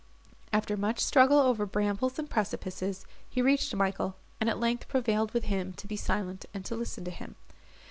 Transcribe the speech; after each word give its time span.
After 0.51 0.75
much 0.75 0.99
struggle 0.99 1.37
over 1.37 1.63
brambles 1.67 2.17
and 2.17 2.27
precipices, 2.27 3.05
he 3.29 3.39
reached 3.39 3.75
Michael, 3.75 4.15
and 4.39 4.49
at 4.49 4.59
length 4.59 4.87
prevailed 4.87 5.31
with 5.31 5.43
him 5.43 5.73
to 5.73 5.85
be 5.85 5.95
silent, 5.95 6.47
and 6.55 6.65
to 6.65 6.75
listen 6.75 7.05
to 7.05 7.11
him. 7.11 7.35